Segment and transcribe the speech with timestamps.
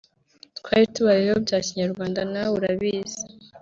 [0.57, 3.21] twari tubayeho bya Kinyarwanda na we urabizi